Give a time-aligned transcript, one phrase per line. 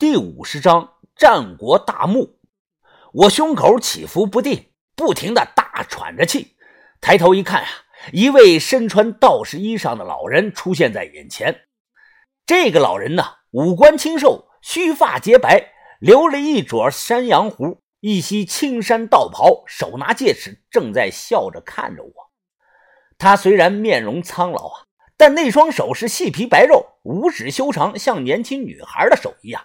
[0.00, 2.38] 第五十章战国大墓。
[3.12, 6.54] 我胸口起伏不定，不停的大喘着气。
[7.00, 7.68] 抬头一看啊，
[8.12, 11.62] 一位身穿道士衣裳的老人出现在眼前。
[12.46, 22.12] 这个老人呢，五官清瘦，须发洁白，留了一撮山羊胡，一袭青衫道袍，手拿戒尺，正在笑着看着我。
[23.18, 24.86] 他虽然面容苍老啊。
[25.16, 29.60] 但那双手是细皮白肉，五指修长，像年轻女孩的手一样。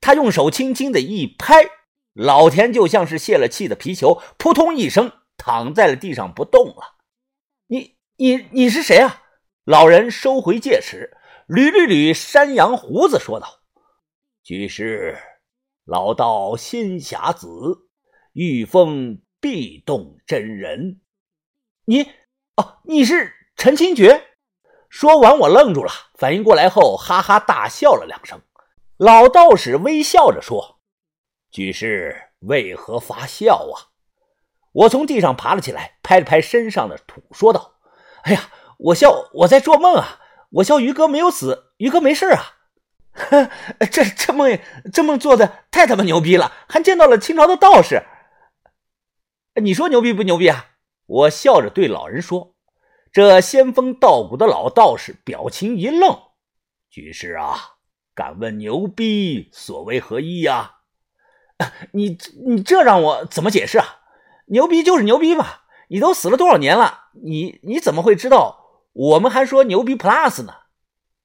[0.00, 1.68] 他用手轻轻的一拍，
[2.12, 6.96] 老田就像是泄了气的皮球，扑通一声躺在了地上不动了。
[7.66, 9.22] 你、你、你是谁啊？
[9.64, 11.16] 老人收回戒尺，
[11.46, 13.60] 捋捋捋山羊胡子，说道
[14.42, 15.18] ：“居士，
[15.84, 17.48] 老道仙侠子，
[18.32, 21.02] 御风壁洞真人。
[21.84, 22.02] 你，
[22.56, 24.24] 哦，你是陈清觉。”
[24.88, 28.40] 说完，我愣住了，反应过来后，哈哈大笑了两声。
[28.98, 30.80] 老道士微笑着说
[31.52, 33.94] ：“居士为何发笑啊？”
[34.72, 37.74] 我从地上爬了起来，拍了拍身上的土，说道
[38.24, 40.20] ：“哎呀，我笑，我在做梦啊！
[40.50, 42.56] 我笑于哥没有死，于哥没事啊！
[43.14, 43.48] 呵，
[43.90, 44.58] 这这梦，
[44.92, 48.02] 这梦做的太他妈牛逼了，还见到了清朝的道士。
[49.54, 50.70] 你说牛逼不牛逼啊？”
[51.06, 52.56] 我笑着对老人说。
[53.10, 56.18] 这仙风道骨的老道士表情一愣
[56.90, 57.77] ：“居士啊，
[58.18, 60.78] 敢问牛逼所为何意呀？
[61.92, 64.00] 你你这让我怎么解释啊？
[64.46, 65.46] 牛逼就是牛逼嘛！
[65.86, 68.88] 你都死了多少年了，你你怎么会知道？
[68.92, 70.52] 我们还说牛逼 plus 呢。”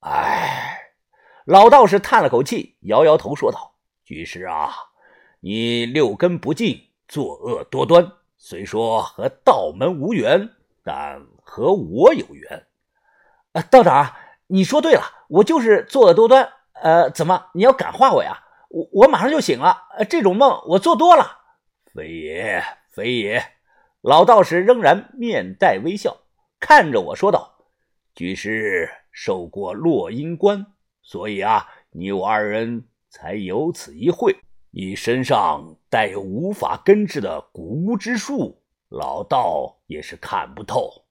[0.00, 0.94] 哎，
[1.44, 4.70] 老道士叹了口气，摇摇头说道：“居士啊，
[5.40, 10.48] 你六根不净，作恶多端，虽说和道门无缘，
[10.82, 12.66] 但……”和我有缘，
[13.52, 14.14] 啊，道长，
[14.46, 16.48] 你说对了，我就是作恶多端。
[16.82, 18.44] 呃，怎么你要感化我呀？
[18.70, 19.76] 我我马上就醒了。
[20.10, 21.38] 这种梦我做多了。
[21.94, 22.62] 非也，
[22.92, 23.42] 非也。
[24.02, 26.18] 老道士仍然面带微笑，
[26.60, 27.66] 看着我说道
[28.14, 30.66] ：“居士受过落阴关，
[31.02, 34.36] 所以啊，你我二人才有此一会。
[34.70, 41.06] 你身上带有无法根治的古巫之术，老道也是看不透。”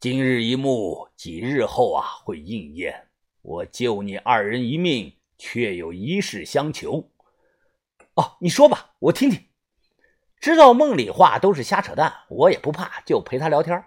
[0.00, 3.08] 今日一幕，几日后啊会应验。
[3.44, 7.10] 我救你二人一命，却有一事相求。
[8.14, 9.44] 哦，你说吧，我听听。
[10.40, 13.84] 知道梦里话都是瞎扯淡，我也不怕，就陪他聊天。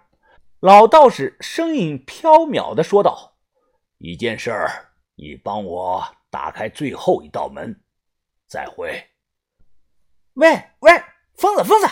[0.60, 3.36] 老道士声音飘渺的说道
[3.98, 7.80] ：“一件事儿，你帮我打开最后一道门。
[8.46, 9.08] 再会。”
[10.34, 10.92] 喂喂，
[11.34, 11.88] 疯子疯子！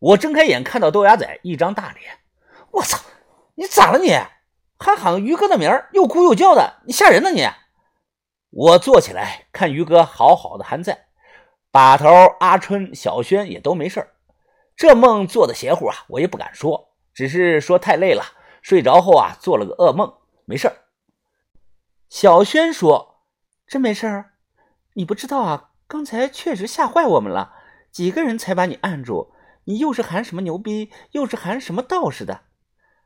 [0.00, 2.18] 我睁开眼，看到豆芽仔一张大脸，
[2.72, 2.98] 我操！
[3.54, 4.08] 你咋了你？
[4.80, 7.46] 还喊于哥的名儿又哭又叫的，你吓人呢你！
[8.48, 11.06] 我坐起来看于哥好好的还在，
[11.70, 12.08] 把头、
[12.40, 14.14] 阿春、小轩也都没事儿
[14.74, 18.24] 这梦做的邪乎啊，我也不敢说，只是说太累了，
[18.62, 20.14] 睡着后啊做了个噩梦，
[20.46, 20.74] 没事儿
[22.08, 23.22] 小轩说
[23.68, 24.32] ：“真没事儿？
[24.94, 27.54] 你不知道啊，刚才确实吓坏我们了，
[27.92, 29.32] 几个人才把你按住，
[29.64, 32.40] 你又是喊什么牛逼，又是喊什么道士的。”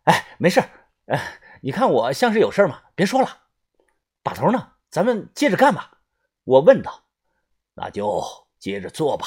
[0.05, 0.69] 哎，没事儿
[1.07, 1.21] 哎，
[1.65, 2.83] 你看我像是有事吗？
[2.95, 3.45] 别说了。
[4.23, 4.73] 把头呢？
[4.91, 5.99] 咱们接着干吧。
[6.45, 7.05] 我问道。
[7.73, 8.23] 那就
[8.59, 9.27] 接着做吧。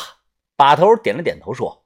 [0.56, 1.84] 把头点了点头，说：“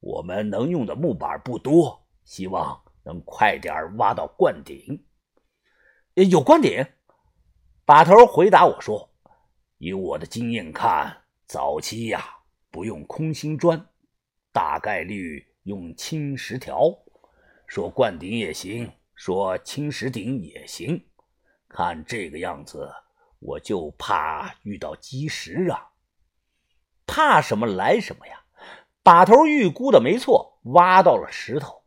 [0.00, 5.06] 我们能用的木板不多，希望能快点挖到灌顶。”
[6.12, 6.86] 有灌顶？
[7.86, 9.10] 把头回答我说
[9.78, 12.22] ：“以我的经验看，早期呀，
[12.70, 13.88] 不用空心砖，
[14.52, 16.90] 大概率用青石条。”
[17.66, 21.06] 说灌顶也行，说青石顶也行。
[21.68, 22.88] 看这个样子，
[23.40, 25.88] 我就怕遇到积石啊！
[27.06, 28.44] 怕什么来什么呀！
[29.02, 31.82] 把头预估的没错，挖到了石头。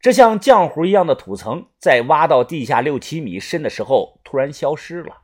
[0.00, 5.22] 这像浆糊一样的土层，在挖到地下六七米深的时候，突然消失了。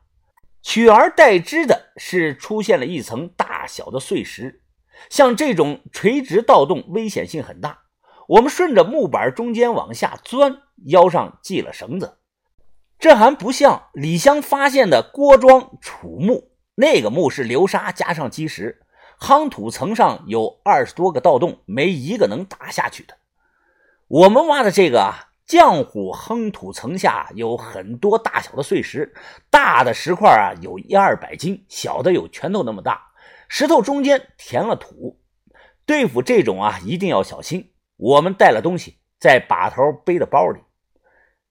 [0.61, 4.63] 取而代之的是出现了一层大小的碎石。
[5.09, 7.84] 像这种垂直盗洞，危险性很大。
[8.27, 12.17] 我们顺着木板中间往下钻，腰上系了绳子。
[12.97, 18.81] 这还不像李湘发现的郭庄楚墓，那个墓是流沙加上基石，
[19.19, 23.15] 夯土层上有二十多个盗洞，没一个能打下去的。
[24.07, 29.13] 我们挖的这个啊，浆糊夯土层下有很多大小的碎石，
[29.51, 33.11] 大的石块啊有一二百斤，小的有拳头那么大。
[33.47, 35.19] 石头中间填了土，
[35.85, 37.73] 对付这种啊，一定要小心。
[37.97, 40.59] 我们带了东西，在把头背的包里。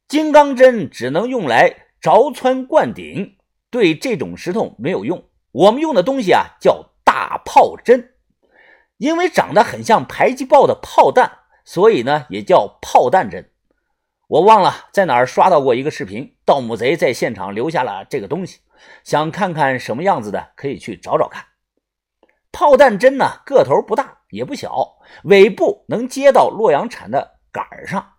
[0.07, 3.39] 金刚针只能用来凿穿灌顶，
[3.71, 5.31] 对这种石头没有用。
[5.53, 8.15] 我们用的东西啊叫大炮针，
[8.99, 13.51] 因为长得很像迫击炮的炮弹，所以呢也叫炮弹针。
[14.29, 18.61] 我忘了在哪儿刷到过一个视频，盗墓贼在现场留下了这个东西，
[19.05, 21.45] 想看看什么样子的，可以去找找看。
[22.53, 28.15] 炮弹针呢个头不大也不小，尾部能接到洛阳铲的杆上，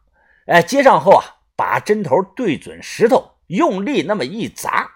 [0.48, 1.24] 哎，接上后啊，
[1.56, 4.90] 把针头对准石头，用力那么一砸，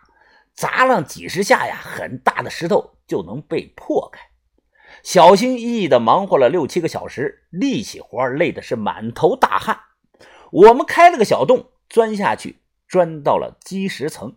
[0.56, 4.22] 砸上几十下呀，很大的石头就能被破开。
[5.04, 9.80] 小心翼翼地忙活了六七个小时，力气活累的是满头大汗。
[10.52, 14.36] 我们开了个小洞，钻下去，钻到了基石层。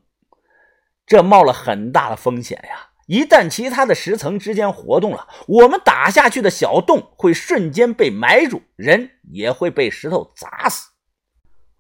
[1.07, 2.92] 这冒了很大的风险呀！
[3.07, 10.91] 一旦其他的石层之间活动了，我们打下去的小洞会瞬间被埋住，人也会被石头砸死。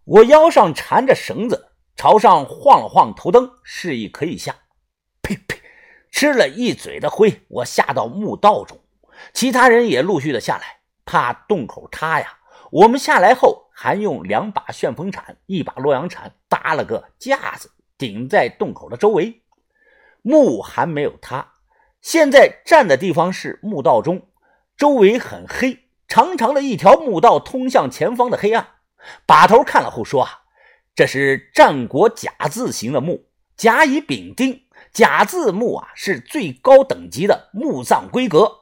[0.04, 4.54] 我腰上缠着绳子，朝上晃了晃头灯，示意可以下。
[5.22, 5.60] 呸呸！
[6.10, 8.78] 吃了一嘴的灰，我下到墓道中，
[9.32, 12.38] 其他人也陆续的下来，怕洞口塌呀。
[12.70, 13.62] 我们下来后。
[13.74, 19.41] 还用两把旋风铲、一把洛阳铲搭了个架子，顶在洞口的周围。
[20.22, 21.52] 墓还没有塌，
[22.00, 24.28] 现在站的地方是墓道中，
[24.76, 28.68] 周围很黑，长长的一条墓道通向前方的黑暗。
[29.26, 30.42] 把头看了后说：“啊，
[30.94, 33.26] 这是战国甲字形的墓，
[33.56, 38.60] 甲乙丙丁，甲字墓啊是最高等级的墓葬规格。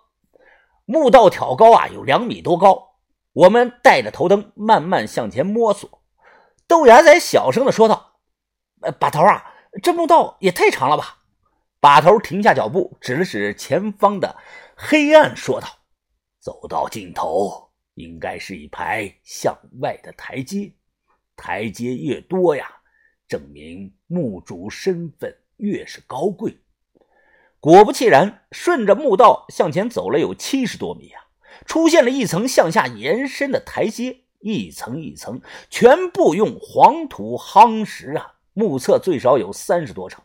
[0.87, 2.89] 墓道挑高啊有两米多高。”
[3.33, 6.03] 我们带着头灯慢慢向前摸索，
[6.67, 8.15] 豆芽仔小声的说道
[8.83, 9.55] ：“呃，把头啊，
[9.85, 11.19] 这墓道也太长了吧？”
[11.81, 14.37] 把头停下脚步，指了指前方的
[14.77, 15.67] 黑暗，说道
[16.39, 20.73] ：“走到尽头，应该是一排向外的台阶，
[21.35, 22.71] 台阶越多呀，
[23.27, 26.59] 证明墓主身份越是高贵。”
[27.61, 31.25] 果不其然，顺着墓道向前走了有七十多米啊。
[31.67, 38.35] 出现了一层向下延伸的台阶，一层一层，全部用黄土夯实啊！
[38.55, 40.23] 目测最少有三十多层。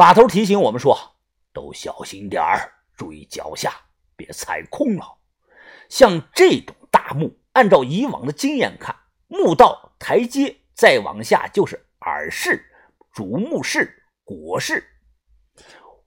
[0.00, 0.98] 把头提醒我们说
[1.52, 3.74] ：“都小心点儿，注意脚下，
[4.16, 5.18] 别踩空了。”
[5.90, 8.96] 像这种大墓，按照以往的经验看，
[9.28, 12.64] 墓道台阶再往下就是耳室、
[13.12, 14.82] 主墓室、椁室。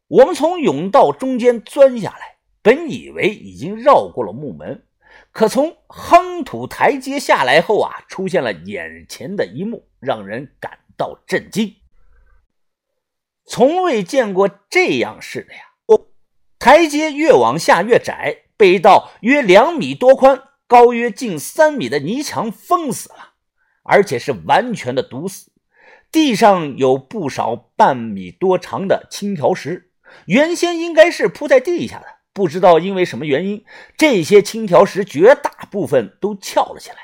[0.07, 2.37] 我们从甬道中间钻下来。
[2.63, 4.87] 本以为已经绕过了墓门，
[5.31, 11.75] 可从夯土台阶下来后啊，出现了眼前的一幕，让人感到震惊。
[13.45, 15.59] 从未见过这样式的呀！
[15.87, 16.07] 哦，
[16.57, 23.33] 台阶越往下越窄，被一道约两米多宽、高约近三米的泥墙封死了，
[23.83, 25.51] 而且是完全的堵死。
[26.11, 29.91] 地上有不少半米多长的青条石，
[30.27, 32.05] 原先应该是铺在地下的。
[32.31, 33.65] 不知道因为什么原因，
[33.97, 36.97] 这些青条石绝大部分都翘了起来。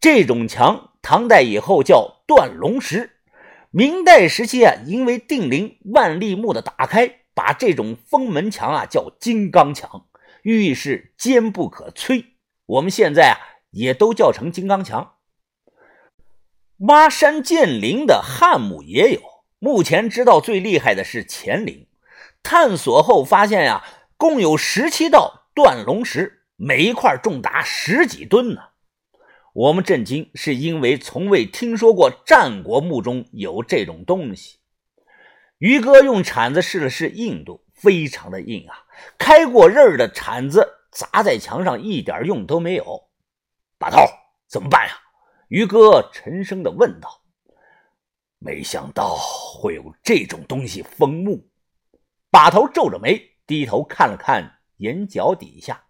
[0.00, 3.13] 这种墙，唐代以后叫断龙石。
[3.76, 10.06] 明代时期啊，因为定陵万历墓的打开，把这种封门墙啊叫金刚墙，
[10.42, 12.26] 寓意是坚不可摧。
[12.66, 13.34] 我们现在啊，
[13.72, 15.14] 也都叫成金刚墙。
[16.86, 19.20] 挖山建陵的汉墓也有，
[19.58, 21.88] 目前知道最厉害的是乾陵。
[22.44, 23.82] 探索后发现呀。
[24.16, 28.60] 共有十七道断龙石，每一块重达十几吨呢。
[29.54, 34.58] 我们震惊，是因为从未听说过战国墓中有这种东西。
[35.58, 38.84] 于哥用铲子试了试硬度，非常的硬啊！
[39.16, 43.08] 开过刃的铲子砸在墙上一点用都没有。
[43.78, 43.98] 把头
[44.48, 44.98] 怎么办呀？
[45.46, 47.22] 于哥沉声的问道。
[48.40, 51.48] 没想到会有这种东西封墓。
[52.28, 53.30] 把头皱着眉。
[53.46, 55.84] 低头看了看眼角底下，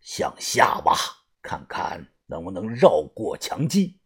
[0.00, 0.96] 向下挖，
[1.42, 3.98] 看看能不能绕过墙基，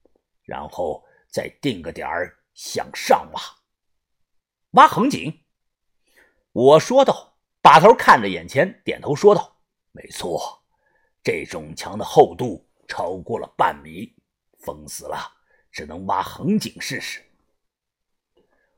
[0.43, 3.41] 然后再定个点儿向上挖，
[4.73, 5.45] 挖横井。
[6.53, 7.29] 我说道。
[7.63, 9.61] 把头看着眼前，点头说道
[9.93, 10.65] ：“没错，
[11.23, 14.17] 这种墙的厚度超过了半米，
[14.61, 15.31] 封死了，
[15.71, 17.23] 只能挖横井试试。”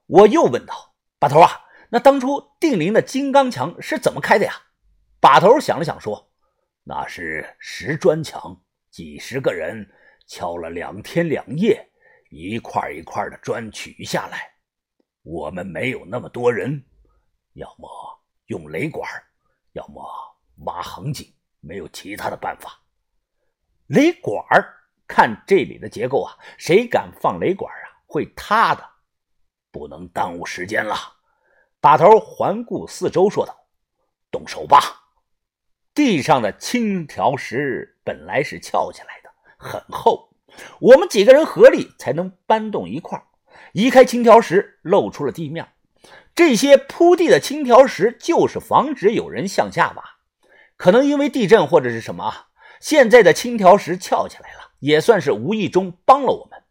[0.06, 4.52] 我又问道：“把头啊？”那当初定陵的金刚墙是怎么开的呀？
[5.20, 6.32] 把头想了想说
[6.82, 8.61] ：“那是石砖墙，
[8.92, 9.90] 几十个人
[10.26, 11.90] 敲了两天两夜，
[12.28, 14.52] 一块一块的砖取下来。
[15.22, 16.84] 我们没有那么多人，
[17.54, 17.88] 要么
[18.48, 19.10] 用雷管，
[19.72, 20.04] 要么
[20.66, 22.78] 挖横井，没有其他的办法。
[23.86, 24.44] 雷管
[25.08, 28.04] 看这里的结构啊，谁敢放雷管啊？
[28.06, 28.86] 会塌的，
[29.70, 30.94] 不能耽误时间了。”
[31.80, 33.66] 把头环顾四周，说道
[34.30, 34.78] ：“动手吧！”
[35.94, 40.30] 地上的青条石本来是翘起来的，很厚，
[40.80, 43.22] 我们几个人合力才能搬动一块
[43.72, 45.68] 移开青条石，露出了地面。
[46.34, 50.02] 这些铺地的青条石就是防止有人向下挖。
[50.78, 52.46] 可能因为地震或者是什么，
[52.80, 56.62] 现在的青条石翘起来了，也算是无意中帮了我们。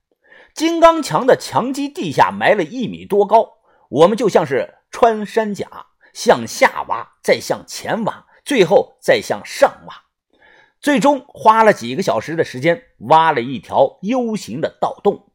[0.54, 3.60] 金刚墙的墙基地下埋了一米多高，
[3.90, 5.68] 我们就像是穿山甲，
[6.12, 9.96] 向下挖，再向前挖，最后再向上挖。
[10.82, 15.32] 最终花了几个小时的时间，挖了一条 U 型的盗洞。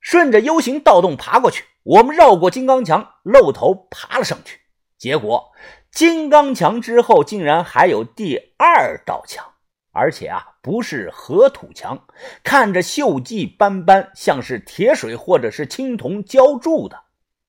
[0.00, 4.60] 顺着 U 型盗洞爬过去，我们绕过金刚墙，露头爬了上去。
[4.96, 5.52] 结果，
[5.90, 9.44] 金刚墙之后竟然还有第二道墙，
[9.92, 12.06] 而且啊，不是河土墙，
[12.42, 16.98] 看着锈迹斑斑，像是铁水或者是青铜浇筑的。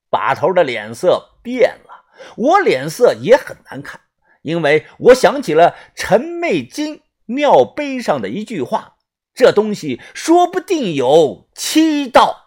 [0.09, 2.03] 把头的脸色变了，
[2.35, 4.01] 我脸色也很难看，
[4.41, 8.95] 因为我想起了陈媚金庙碑上的一句话
[9.33, 12.40] ：“这东西说不定有七道。”